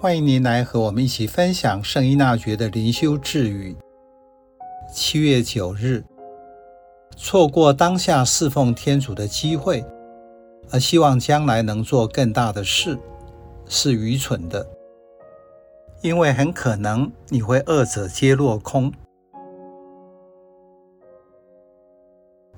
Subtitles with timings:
[0.00, 3.76] 欢迎您来和我们一起分享圣依纳爵的灵修智语。
[4.94, 6.04] 七月九日，
[7.16, 9.84] 错过当下侍奉天主的机会，
[10.70, 12.96] 而希望将来能做更大的事，
[13.66, 14.64] 是愚蠢的，
[16.00, 18.92] 因为很可能你会二者皆落空。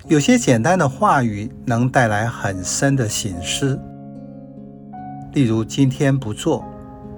[0.08, 3.80] 有些简单的话语能带来很深的省思，
[5.32, 6.62] 例如今天不做。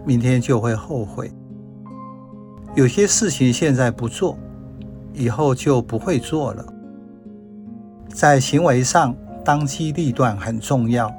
[0.04, 1.30] 明天就会后悔。
[2.74, 4.38] 有些事情现在不做，
[5.12, 6.64] 以后就不会做了。
[8.08, 11.12] 在行为上，当机立断很重要。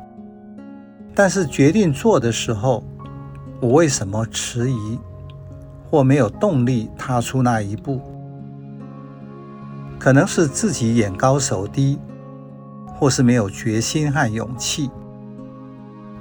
[1.15, 2.83] 但是决定做的时候，
[3.61, 4.99] 我为什么迟疑
[5.89, 8.01] 或没有动力踏出那一步？
[9.99, 11.99] 可能是自己眼高手低，
[12.95, 14.89] 或是没有决心和勇气。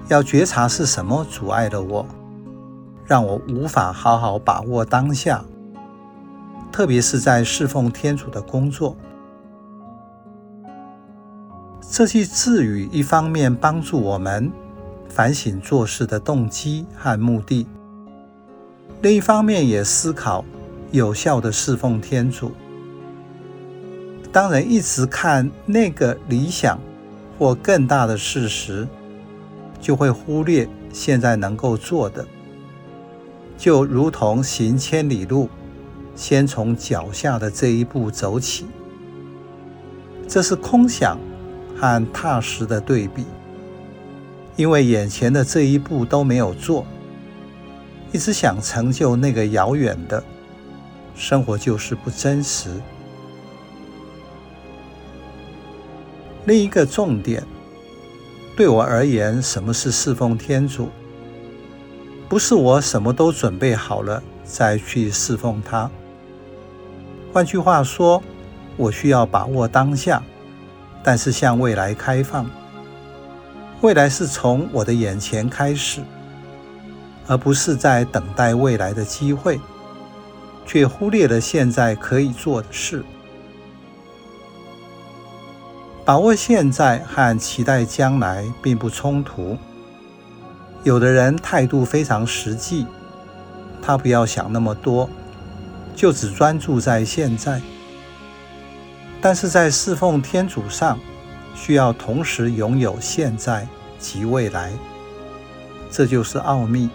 [0.08, 2.06] 要觉察是什么阻碍了我。
[3.06, 5.44] 让我无法好好把握当下，
[6.70, 8.96] 特别是在侍奉天主的工作。
[11.90, 14.50] 这些字语一方面帮助我们
[15.08, 17.66] 反省做事的动机和目的，
[19.02, 20.42] 另一方面也思考
[20.90, 22.52] 有效的侍奉天主。
[24.32, 26.78] 当人一直看那个理想
[27.38, 28.88] 或更大的事实，
[29.78, 32.24] 就会忽略现在能够做的。
[33.62, 35.48] 就如同行千里路，
[36.16, 38.66] 先从脚下的这一步走起，
[40.26, 41.16] 这是空想
[41.76, 43.24] 和踏实的对比。
[44.56, 46.84] 因为眼前的这一步都没有做，
[48.10, 50.20] 一直想成就那个遥远的，
[51.14, 52.68] 生活就是不真实。
[56.46, 57.44] 另一个重点，
[58.56, 60.88] 对我而言，什么是侍奉天主？
[62.32, 65.90] 不是我什么都准备好了再去侍奉他。
[67.30, 68.22] 换句话说，
[68.78, 70.22] 我需要把握当下，
[71.04, 72.48] 但是向未来开放。
[73.82, 76.00] 未来是从我的眼前开始，
[77.26, 79.60] 而不是在等待未来的机会，
[80.64, 83.04] 却忽略了现在可以做的事。
[86.02, 89.58] 把握现在和期待将来并不冲突。
[90.84, 92.86] 有的人态度非常实际，
[93.80, 95.08] 他不要想那么多，
[95.94, 97.62] 就只专注在现在。
[99.20, 100.98] 但是在侍奉天主上，
[101.54, 104.72] 需要同时拥有现在及未来，
[105.88, 106.90] 这就是奥秘。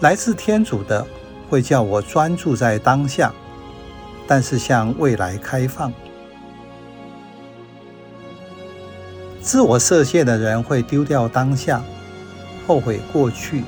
[0.00, 1.06] 来自天主的
[1.48, 3.32] 会叫我专注在当下，
[4.26, 5.92] 但是向未来开放。
[9.40, 11.80] 自我设限的人会丢掉当下。
[12.66, 13.62] 后悔过去，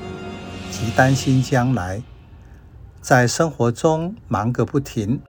[0.71, 2.01] 及担心将来，
[3.01, 5.21] 在生活中忙个不停。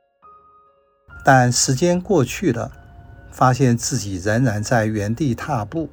[1.25, 2.73] 但时间过去了，
[3.31, 5.89] 发现自己仍然在原地踏步。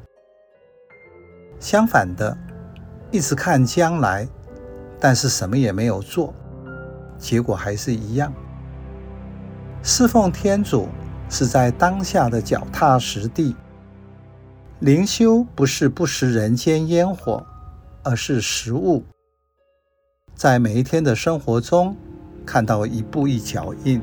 [1.60, 2.38] 相反的，
[3.12, 4.28] 一直看将来，
[5.00, 6.34] 但是什么也没有做，
[7.18, 8.34] 结果还是一样。
[9.84, 10.88] 侍奉天主
[11.30, 13.56] 是在当下的脚踏实地。
[14.80, 17.46] 灵修不是不食人间烟火。
[18.06, 19.04] 而是食物，
[20.36, 21.96] 在每一天的生活中
[22.46, 24.00] 看到一步一脚印。